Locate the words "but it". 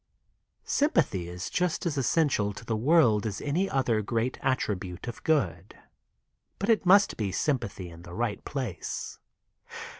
6.57-6.87